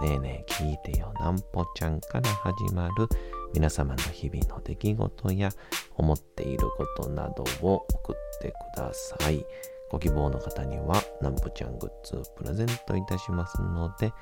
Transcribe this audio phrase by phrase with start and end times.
[0.00, 3.06] ねえねえ聞いてよなんぽちゃんから始まる
[3.52, 5.50] 皆様の日々の出来事や
[5.94, 9.44] 思っていることなどを送ってください。
[9.90, 14.12] ご希望の方にはなんぽちゃんグッズプレゼントいたしますので、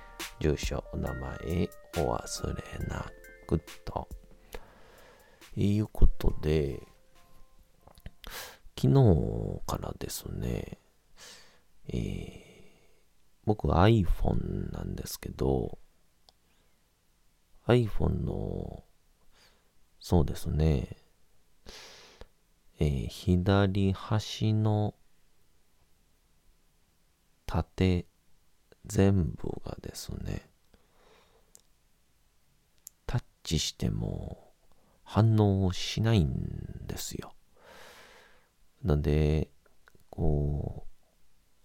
[0.40, 1.68] 住所、お名前
[1.98, 3.06] お忘れな
[3.46, 4.08] くと。
[5.54, 6.80] いうことで、
[8.80, 10.78] 昨日からですね、
[11.88, 12.47] えー
[13.48, 15.78] 僕は iPhone なんですけど、
[17.66, 18.84] iPhone の、
[19.98, 20.98] そうですね、
[22.78, 24.94] えー、左端の
[27.46, 28.04] 縦
[28.84, 30.50] 全部がですね、
[33.06, 34.52] タッチしても
[35.04, 36.36] 反応しないん
[36.86, 37.32] ですよ。
[38.84, 39.48] なんで、
[40.10, 40.88] こう、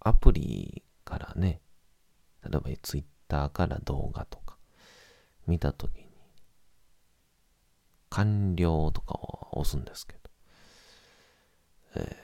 [0.00, 1.60] アプリからね、
[2.48, 4.56] 例えばツイッターから動画とか
[5.46, 6.06] 見たときに、
[8.10, 10.18] 完了とかを押すんですけど、
[11.96, 12.16] え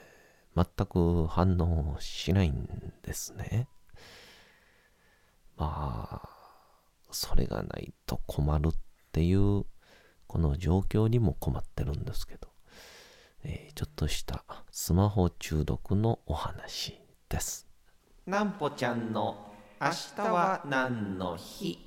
[0.56, 3.68] ー、全く反応しないんですね。
[5.56, 6.28] まあ、
[7.10, 8.78] それがないと困るっ
[9.12, 9.64] ていう、
[10.26, 12.48] この状況にも困ってるんですけど、
[13.42, 17.66] えー、ちょっとしたスマホ中毒のお話です。
[18.26, 19.49] なんぽちゃんの
[19.82, 21.78] 明日は何の日？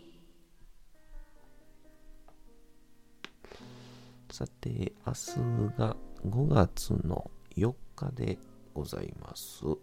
[4.31, 5.95] さて、明日が
[6.25, 8.39] 5月の4日で
[8.73, 9.63] ございます。
[9.63, 9.77] 5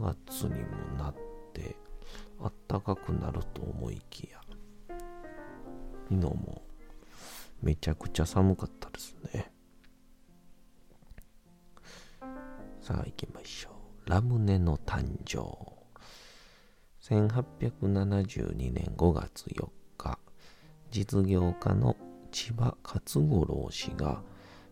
[0.00, 0.66] 月にも
[0.98, 1.14] なっ
[1.54, 1.76] て
[2.68, 4.38] 暖かくなると思いきや、
[4.90, 5.00] 昨
[6.10, 6.60] 日も
[7.62, 9.50] めちゃくちゃ寒かったですね。
[12.82, 13.70] さあ行きましょ
[14.06, 14.10] う。
[14.10, 15.81] ラムネの誕生。
[17.02, 19.68] 1872年5月4
[19.98, 20.18] 日、
[20.92, 21.96] 実業家の
[22.30, 24.22] 千葉勝五郎氏が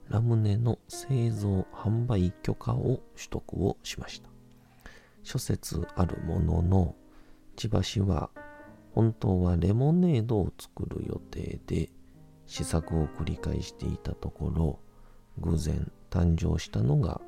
[0.08, 4.30] ラムネの製造販売許可を取得をしました。
[5.24, 6.94] 諸説あるものの、
[7.56, 8.30] 千葉氏は
[8.94, 11.91] 本当はレモネードを作る予定で
[12.47, 14.78] 試作を繰り返していたところ、
[15.38, 17.20] 偶然誕生したのが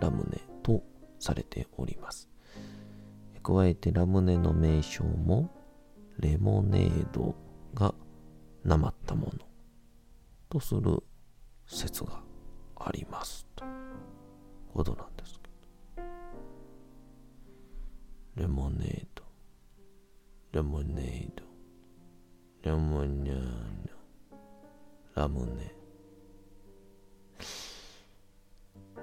[0.00, 0.82] ラムネと
[1.20, 2.27] されております。
[3.48, 5.48] 加えてラムネの名称も
[6.18, 7.34] レモネード
[7.72, 7.94] が
[8.62, 9.32] なまったもの
[10.50, 11.02] とする
[11.66, 12.20] 説が
[12.76, 13.64] ありますと
[14.74, 15.48] ことなんですけ
[18.36, 18.42] ど。
[18.42, 19.24] レモネード。
[20.52, 22.70] レモネード。
[22.70, 23.34] レモネー
[23.86, 23.98] ド
[25.14, 25.74] ラムネ。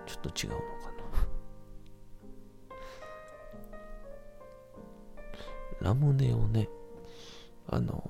[0.05, 0.94] ちょっと違うのかな。
[5.85, 6.67] ラムネをね、
[7.67, 8.03] あの、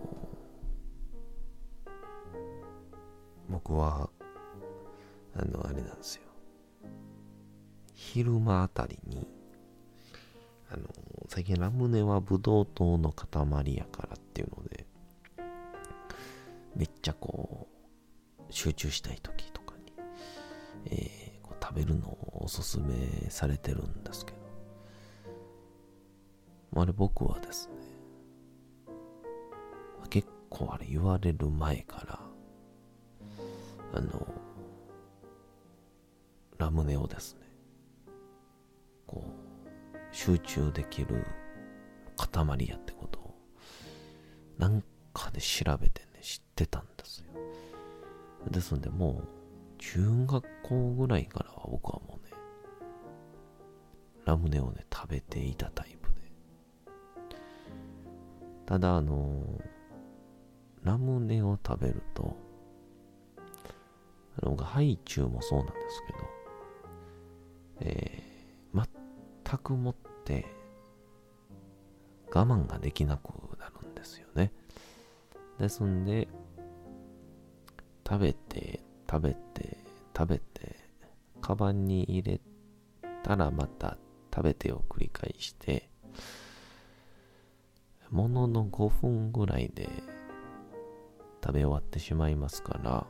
[3.50, 4.10] 僕は、
[5.36, 6.22] あの、あれなんですよ。
[7.94, 9.28] 昼間あたりに、
[10.72, 10.84] あの、
[11.28, 14.86] 最近ラムネはブドウ糖の塊やからっていうので、
[16.78, 17.68] めっちゃこ
[18.50, 19.92] う、集中したい時とかに、
[20.86, 24.35] えー、こう食べるのをおすすめされてるんですけど、
[26.82, 27.76] あれ僕はですね、
[30.10, 32.20] 結構あれ言われる前から、
[33.94, 34.28] あの、
[36.58, 37.42] ラムネをですね、
[39.08, 41.26] こう、集中できる
[42.18, 43.36] 塊やってことを、
[44.58, 44.84] なん
[45.14, 47.26] かで調べてね、知ってたんですよ。
[48.52, 49.28] ですんで、もう、
[49.78, 52.34] 中学校ぐらいからは僕はもうね、
[54.26, 56.05] ラムネをね、食べていたタイプ
[58.66, 59.62] ただあの
[60.84, 62.36] ラムネを食べると、
[64.42, 66.20] 僕ハイチュウもそうなんですけど、
[67.82, 68.88] えー、
[69.46, 70.46] 全くもって
[72.34, 74.52] 我慢ができなくなるんですよね。
[75.58, 76.28] ですんで、
[78.08, 79.78] 食べて、食べて、
[80.16, 80.76] 食べて、
[81.42, 82.42] カバンに入れ
[83.24, 83.98] たらまた
[84.34, 85.85] 食べてを繰り返して、
[88.16, 89.90] ものの5分ぐらいで
[91.44, 93.06] 食べ終わってしまいますから、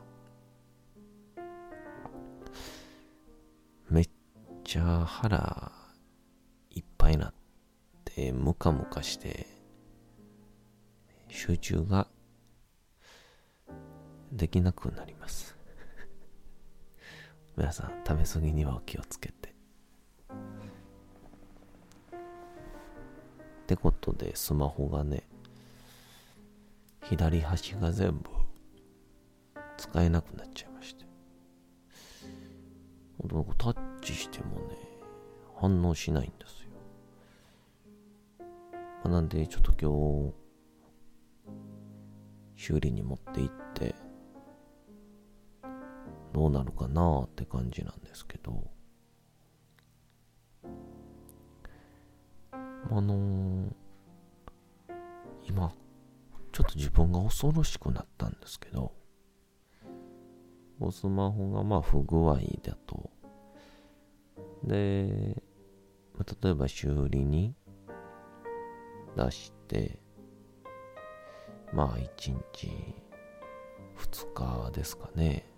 [3.88, 4.10] めっ
[4.64, 5.70] ちゃ腹
[6.70, 7.34] いっぱいなっ
[8.04, 9.46] て、ムカムカして、
[11.28, 12.08] 集中が
[14.32, 15.56] できなくなります。
[17.56, 19.55] 皆さん、食べ過ぎにはお気をつけて。
[23.66, 25.24] ってことで、スマホがね、
[27.02, 28.30] 左端が全部
[29.76, 31.04] 使えなくなっちゃいまして。
[33.58, 34.76] タッチしてもね、
[35.56, 36.70] 反応しないんですよ。
[39.02, 40.30] まあ、なんで、ちょっと今
[42.56, 43.96] 日、修理に持って行って、
[46.32, 48.75] どうなるかなって感じなんですけど、
[52.90, 53.72] あのー、
[55.48, 55.72] 今、
[56.52, 58.92] ちょっと自分が恐ろしくなったんですけど、
[60.78, 63.10] おスマホがまあ不具合だと、
[64.62, 65.42] で、
[66.42, 67.54] 例えば修理に
[69.16, 70.00] 出して、
[71.72, 72.68] まあ1日
[73.96, 75.50] 2日ですかね。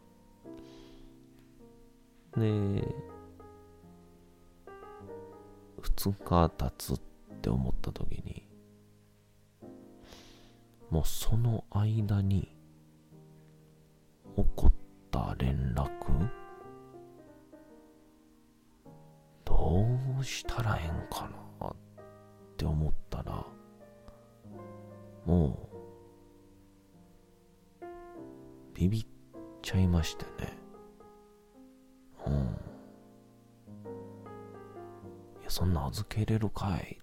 [2.36, 2.40] で、
[5.82, 7.07] 2日経つ
[7.38, 8.48] って思った時に、
[10.90, 12.54] もうその間に
[14.36, 14.72] 起こっ
[15.10, 15.86] た連絡
[19.44, 19.86] ど
[20.20, 21.30] うしたらええんか
[21.60, 21.76] なっ
[22.56, 23.44] て思ったら
[25.24, 25.68] も
[27.80, 27.84] う
[28.74, 29.06] ビビっ
[29.62, 30.58] ちゃいましてね。
[32.26, 32.34] うん。
[35.40, 36.97] いやそんな預けれるかい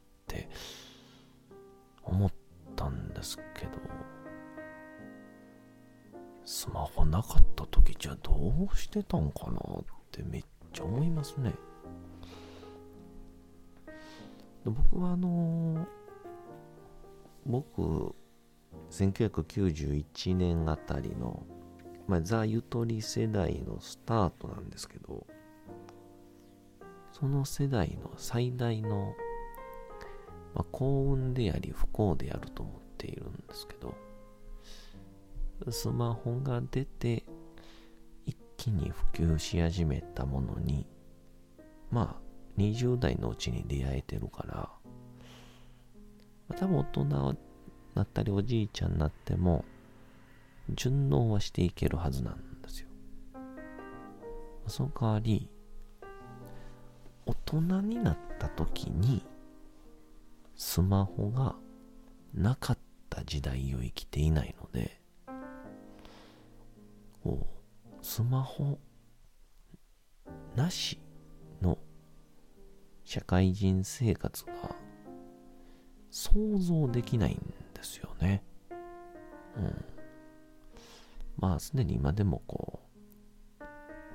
[8.35, 10.43] どうしてたんかなってめっ
[10.73, 11.53] ちゃ思いますね。
[14.65, 15.85] 僕はあのー、
[17.45, 18.15] 僕
[18.89, 21.43] 1991年あたりの、
[22.07, 25.27] まあ、ザ・ゆとり世代のスタートなんですけど
[27.11, 29.13] その世代の最大の、
[30.55, 33.93] まあ、幸運であり不幸であると思っているんですけど
[35.71, 37.23] スマホが出て
[38.65, 40.87] 気に普及し始めたものに
[41.91, 44.71] まあ20代のうちに出会えてるから、ま
[46.49, 47.37] あ、多分大人に
[47.93, 49.63] なったりおじいちゃんになっても
[50.69, 52.87] 順応はしていけるはずなんですよ。
[54.65, 55.47] その代わり
[57.27, 59.23] 大人になった時に
[60.55, 61.55] スマホが
[62.33, 62.77] なかっ
[63.11, 64.99] た時代を生きていないので
[67.23, 67.55] こう
[68.07, 68.77] スマホ
[70.55, 71.01] なし
[71.59, 71.79] の
[73.03, 74.53] 社会人生活が
[76.11, 77.35] 想像できないん
[77.73, 78.43] ですよね。
[79.57, 79.85] うん。
[81.37, 82.79] まあ、すでに今でもこ
[83.59, 83.63] う、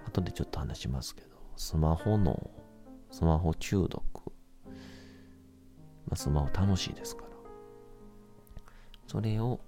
[0.06, 2.48] 後でちょっと話しますけど、スマホの、
[3.10, 4.02] スマホ中毒、
[6.06, 7.30] まあ、スマホ楽しいですから。
[9.08, 9.58] それを、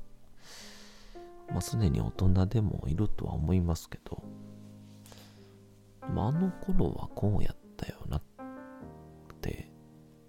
[1.51, 4.23] まあ、すでに大人でもいるとは思いますけど、
[6.15, 8.23] まあ、あの頃はこうやったよなっ
[9.41, 9.71] て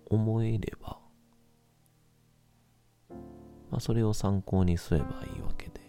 [0.05, 0.99] 思えれば、
[3.71, 5.81] まあ、それを参考にすればいいわけで。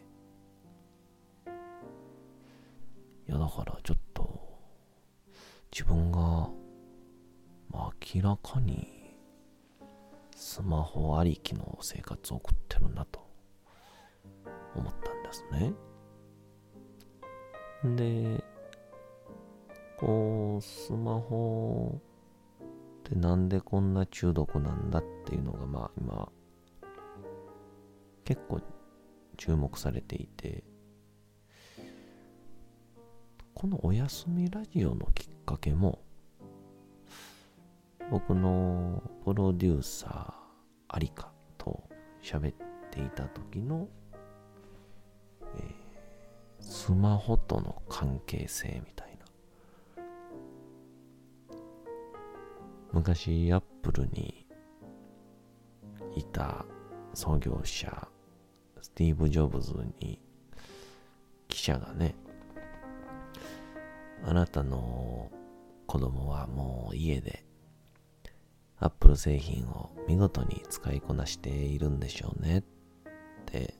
[3.28, 4.59] いや、だからちょっと、
[5.73, 6.49] 自分が、
[7.73, 9.16] 明らかに、
[10.37, 13.26] スマホありきの生活を送ってるなと、
[14.75, 15.72] 思ったですね。
[17.96, 18.44] で、
[19.98, 22.00] こう、スマホ
[23.10, 26.28] で、なんでこんな中毒なんだっていうのが、まあ今、
[28.24, 28.60] 結構
[29.36, 30.62] 注目されていて、
[33.54, 36.00] このおやすみラジオのきっかけも、
[38.10, 40.32] 僕のプロデューサー、
[40.88, 41.82] アリカと
[42.22, 42.54] 喋っ
[42.90, 43.88] ていた時の
[46.66, 49.18] スマホとの関係性みたい
[49.97, 50.02] な。
[52.92, 54.47] 昔、アップルに
[56.16, 56.64] いた
[57.12, 58.09] 創業者、
[58.80, 60.21] スティーブ・ジョブズに
[61.49, 62.14] 記者がね、
[64.25, 65.30] あなたの
[65.87, 67.44] 子供はもう家で
[68.78, 72.62] アップル製品を見事に使いこなしているんでしょうねっ
[73.47, 73.75] て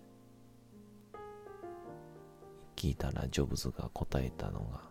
[2.85, 4.83] 聞いたらジョブズが答えたのが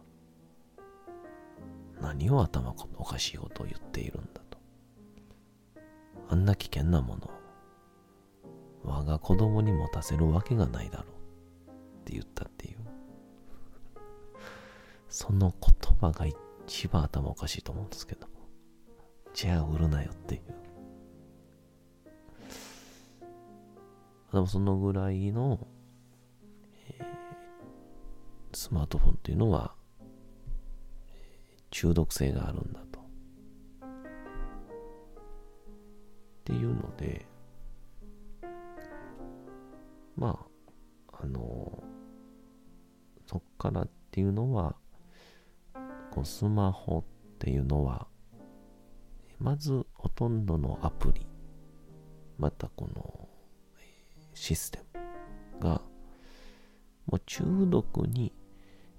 [2.01, 4.57] 何を頭おかしいことを言っているんだと。
[6.27, 7.31] あんな危険なものを
[8.83, 11.05] 我が子供に持たせるわけがないだろう。
[12.01, 12.79] って言ったっていう。
[15.07, 16.25] その言葉が
[16.65, 18.27] 一番頭おかしいと思うんですけど。
[19.35, 20.41] じゃあ売るなよっていう。
[24.33, 25.67] でもそのぐらいの、
[28.73, 29.75] スマートフォンっていうのは、
[31.69, 32.99] 中毒性があるんだと。
[33.01, 33.03] っ
[36.43, 37.23] ていうので、
[40.15, 40.43] ま
[41.11, 41.83] あ、あの、
[43.27, 44.75] そっからっていうのは、
[46.09, 48.07] こうスマホっていうのは、
[49.37, 51.27] まずほとんどのアプリ、
[52.39, 53.29] またこの
[54.33, 54.79] システ
[55.59, 55.79] ムが、
[57.05, 58.33] もう中毒に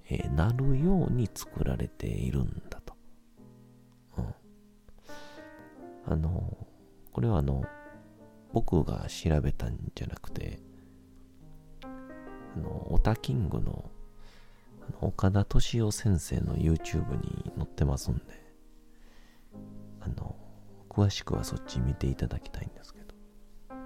[0.09, 2.95] えなるように作られているんだと。
[4.19, 4.35] うん。
[6.13, 6.57] あの、
[7.13, 7.65] これはあの、
[8.53, 10.61] 僕が調べたんじゃなくて、
[11.83, 13.91] あの、オタキングの
[15.01, 18.23] 岡田敏夫先生の YouTube に載ってますんで、
[20.01, 20.37] あの、
[20.89, 23.07] 詳しくはそっち見ていただきたいんですけど、
[23.71, 23.77] えっ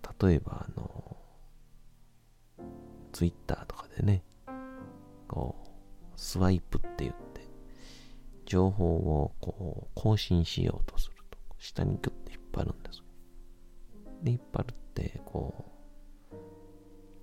[0.00, 1.16] と、例えば、あの、
[3.12, 4.24] Twitter とかでね、
[5.28, 5.68] こう、
[6.16, 7.42] スワイプって言って、
[8.46, 13.02] 情報をこう、更新しようとすると、下にグッて引っ張るんです。
[14.22, 15.72] で、引っ張るって、こう、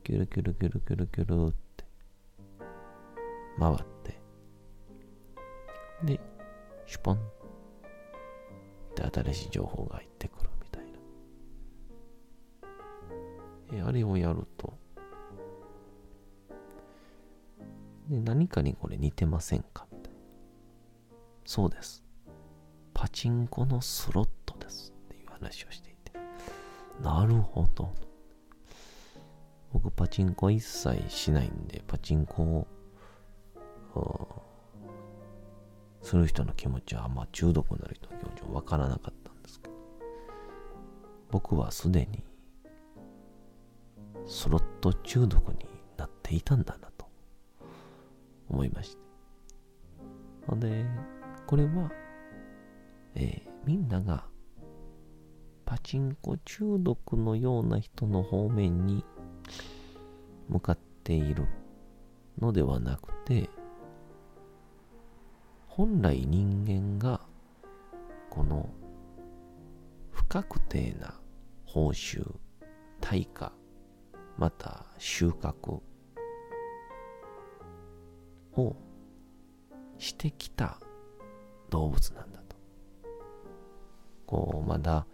[0.10, 1.86] キュルキュルキュルキュルキュルって
[3.60, 4.20] 回って
[6.04, 6.20] で
[6.88, 7.20] シュポンっ
[8.96, 10.84] て新しい情報が入ってくるみたい
[13.72, 14.69] なえあれをやると
[18.10, 20.20] で何かにこれ似てませんかみたいな
[21.46, 22.04] そうです。
[22.94, 26.12] パチンコのスロットですっていう話をしていて。
[27.02, 27.94] なるほど。
[29.72, 32.68] 僕パチンコ一切しないんで、パチンコ
[33.94, 34.44] を
[36.02, 39.74] する人の気持ちはあんま中毒になる人の気持ちはわからなかったんですけど、
[41.30, 42.24] 僕はすでに
[44.26, 46.99] スロット中毒になっていたんだなと。
[48.50, 49.02] 思いまして。
[50.48, 50.86] ほんで、
[51.46, 51.92] これは、
[53.16, 54.26] えー、みんなが
[55.66, 59.06] パチンコ中毒のような人の方面に
[60.48, 61.48] 向かっている
[62.40, 63.50] のではなくて、
[65.68, 67.22] 本来人間が
[68.30, 68.70] この
[70.12, 71.14] 不確定な
[71.66, 72.26] 報酬、
[73.00, 73.52] 対価、
[74.38, 75.82] また収穫
[78.56, 78.76] を
[79.98, 80.80] してきた
[81.70, 82.56] 動物なんだと。
[84.26, 85.06] こう、まだ、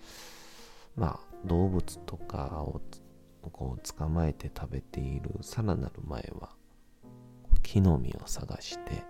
[0.96, 2.82] まあ、動物とかを
[3.52, 6.50] こう捕まえて食べているさらなる前は
[7.62, 9.04] 木の実を探して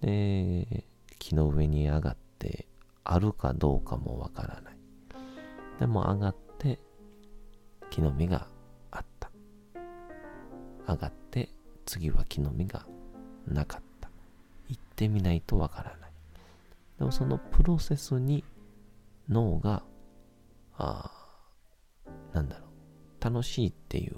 [0.00, 0.84] で
[1.18, 2.66] 木の上に上がって
[3.04, 4.76] あるかどうかもわからない
[5.78, 6.80] でも上がって
[7.90, 8.48] 木の実が
[8.90, 9.30] あった
[10.88, 11.25] 上がって
[11.86, 12.84] 次は木の実が
[13.46, 14.10] なかった。
[14.68, 16.10] 行ってみないとわからない。
[16.98, 18.44] でもそのプロセスに
[19.28, 19.82] 脳が
[20.76, 21.10] あ
[22.32, 22.66] なんだろ
[23.20, 23.24] う。
[23.24, 24.16] 楽しいっていう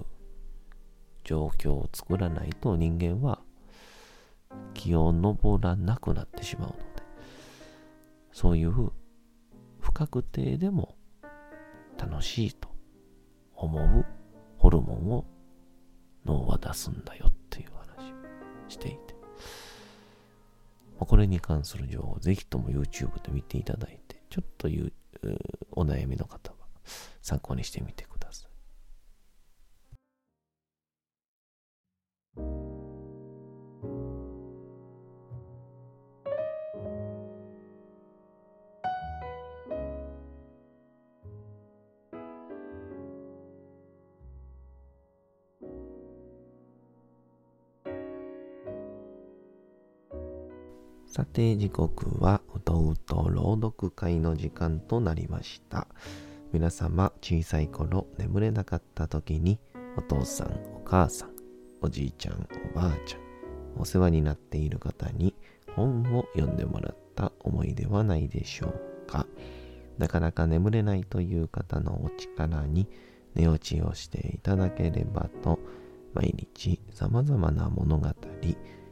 [1.23, 3.39] 状況を作らないと人間は
[4.73, 6.83] 気を登らなくなってしまうので、
[8.31, 8.71] そういう
[9.79, 10.95] 不確定でも
[11.97, 12.69] 楽しいと
[13.55, 14.05] 思う
[14.57, 15.25] ホルモンを
[16.25, 17.27] 脳は出すんだよ。
[17.27, 17.38] っていう話を
[18.69, 19.15] していて、
[20.97, 24.91] これに関する情報、ぜひとも YouTube で見ていただいて、ちょっとう
[25.71, 26.57] お悩みの方は
[27.21, 28.08] 参考にしてみて下さい。
[51.39, 51.49] ください。
[51.49, 55.87] さて時刻はうとうと朗読会の時間となりました
[56.51, 59.57] 皆様小さい頃眠れなかった時に
[59.95, 61.29] お父さんお母さん
[61.81, 63.21] おじいちゃんおばあちゃん
[63.77, 65.33] お世話になっている方に
[65.77, 69.25] 本を読んでもらった思いではないでしょうか
[69.97, 72.85] なかなか眠れないという方のお力に
[73.35, 75.57] 寝落ちをしていただければと
[76.13, 78.09] 毎日様々な物語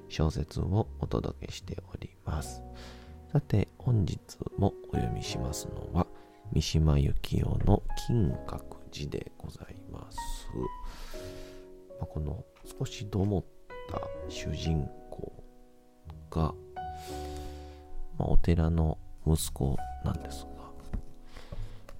[0.10, 2.62] 小説をお届けしております。
[3.32, 4.20] さて、本日
[4.58, 6.06] もお読みしますのは、
[6.52, 10.20] 三島由紀夫の金閣寺でございます。
[12.00, 12.44] まあ、この
[12.80, 13.44] 少しどもっ
[13.90, 15.44] た主人公
[16.30, 16.54] が、
[18.18, 20.50] まあ、お寺の息子なんですが、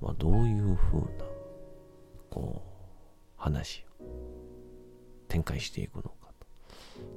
[0.02, 1.08] まあ、どういう風な、
[2.30, 2.68] こう、
[3.38, 4.04] 話を
[5.28, 6.48] 展開していくのかと。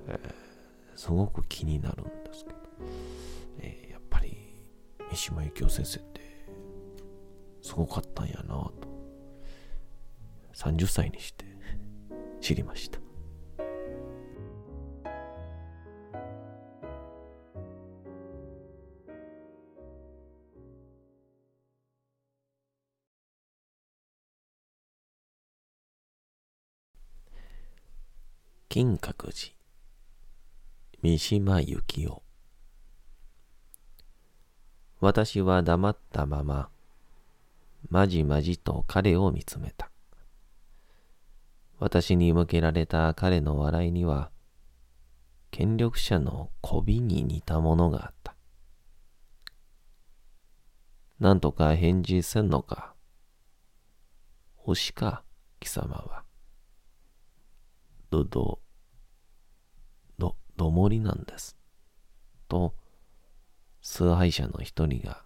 [0.09, 0.51] えー
[1.01, 2.60] すごく気になるんですけど、
[3.59, 4.37] えー、やっぱり
[5.11, 6.21] 三島由紀夫先生って
[7.63, 8.73] すごかったんやなと。
[10.55, 11.45] 30歳にして
[12.41, 13.01] 知りました。
[28.69, 29.53] 金閣寺
[31.03, 32.30] 三島由紀夫。
[35.01, 36.69] 私は黙ったまま、
[37.89, 39.91] まじまじと彼を見つめた。
[41.79, 44.31] 私に向けられた彼の笑いには、
[45.51, 48.37] 権力者の媚びに似たものがあった。
[51.19, 52.95] なんとか返事せんのか。
[54.65, 55.25] おしか、
[55.61, 56.25] 貴様は。
[58.11, 58.61] どど
[60.19, 61.57] ど、どもりなんです。
[62.49, 62.75] と、
[63.83, 65.23] 崇拝者の一人が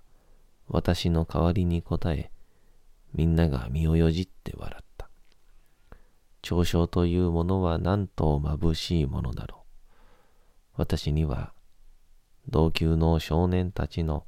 [0.68, 2.30] 私の代わりに答え、
[3.12, 5.08] みんなが身をよじって笑った。
[6.42, 9.60] 嘲笑というものはなんと眩しいものだろう。
[10.76, 11.52] 私には
[12.48, 14.26] 同級の少年たちの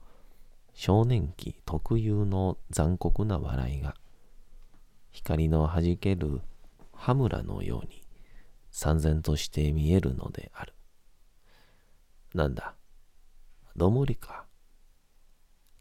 [0.73, 3.97] 少年期特有の残酷な笑いが
[5.11, 6.41] 光の弾ける
[6.93, 8.03] 羽村のように
[8.71, 10.75] 三然として見えるのである。
[12.35, 12.76] なんだ？
[13.77, 14.47] どもりか。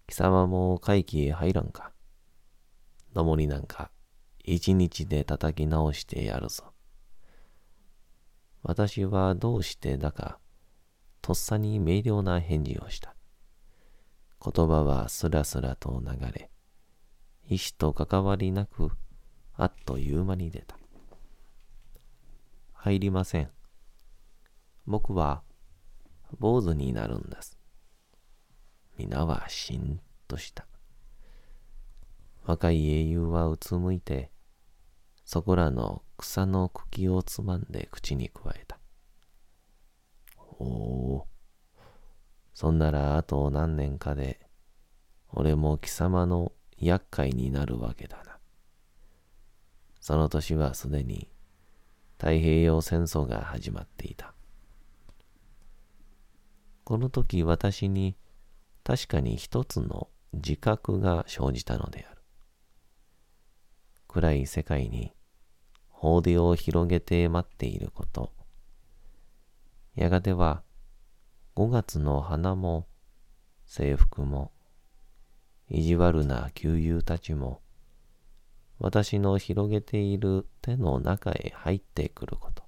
[0.08, 1.94] 貴様も会期へ入らんか。
[3.14, 3.90] どもりなんか、
[4.44, 6.74] 一日で叩き直してやるぞ。
[8.64, 10.40] 私はどうしてだか、
[11.22, 13.16] とっさに明瞭な返事をした。
[14.44, 16.52] 言葉はすらすらと流れ、
[17.48, 18.92] 意志と関わりなく、
[19.54, 20.78] あっという間に出た。
[22.74, 23.50] 入りません。
[24.86, 25.44] 僕は
[26.40, 27.55] 坊主になるんです。
[28.98, 30.66] 皆はしんとした。
[32.46, 34.32] 若い英雄はうつむいて、
[35.26, 38.80] そこらの草の茎をつまんで口に加えた。
[40.60, 41.28] おお、
[42.54, 44.40] そんならあと何年かで、
[45.34, 48.38] 俺も貴様の厄介になるわけだな。
[50.00, 51.30] その年はすでに
[52.18, 54.34] 太平洋戦争が始まっていた。
[56.86, 58.16] この時私に
[58.86, 62.22] 確かに一つの自覚が生じたのである。
[64.08, 65.12] 暗い世界に
[65.90, 68.32] 法手を広げて待っていること。
[69.96, 70.62] やがては
[71.56, 72.86] 五月の花も
[73.66, 74.52] 制服も
[75.68, 77.62] 意地悪な旧友たちも
[78.78, 82.64] 私の広げている手の中へ入ってくること。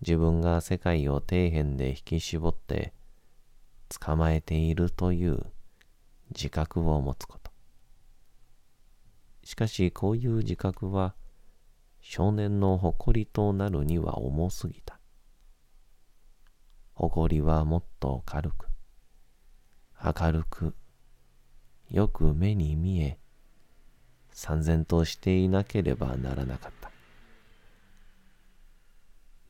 [0.00, 2.92] 自分が世界を底辺で引き絞って
[4.00, 5.46] 捕まえているという
[6.30, 7.50] 自覚を持つこと。
[9.44, 11.14] しかしこういう自覚は
[12.00, 14.98] 少年の誇りとなるには重すぎた。
[16.94, 18.68] 誇りはもっと軽く、
[20.02, 20.74] 明るく、
[21.90, 23.18] よく目に見え、
[24.32, 26.90] 三然としていなければならなかった。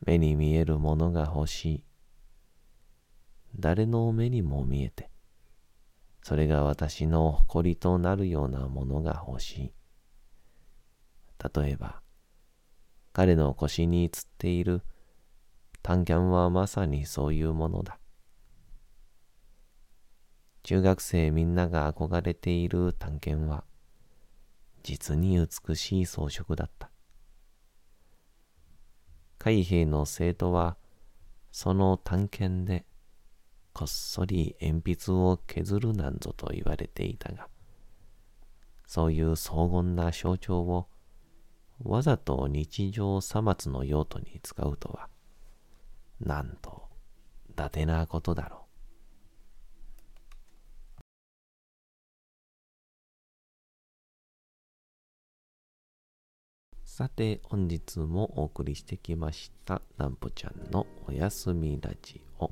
[0.05, 1.84] 目に見えるものが欲しい。
[3.59, 5.09] 誰の目にも見えて、
[6.21, 9.73] それが私の誇りとなるようなものが欲しい。
[11.55, 12.01] 例えば、
[13.13, 14.81] 彼の腰につっている
[15.81, 17.99] 短キャンはまさにそういうものだ。
[20.63, 23.63] 中学生みんなが憧れている探検は、
[24.81, 26.89] 実に美しい装飾だった。
[29.37, 30.75] 海兵の生徒は、
[31.51, 32.87] その探検で
[33.75, 37.49] こっそり鉛筆を削るなんぞと言われていたが、
[38.87, 40.87] そういう荘厳な象徴を
[41.83, 45.09] わざと日常さ末の用途に使うとは、
[46.21, 46.83] なんと、
[47.49, 48.59] 伊達なことだろう。
[56.85, 62.51] さて、本日もお送りしてきました、なんぽちゃんのおやすみラジオ。